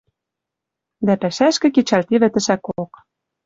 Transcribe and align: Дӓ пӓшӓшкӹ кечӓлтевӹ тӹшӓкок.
Дӓ 1.05 1.13
пӓшӓшкӹ 1.21 1.67
кечӓлтевӹ 1.75 2.29
тӹшӓкок. 2.33 2.91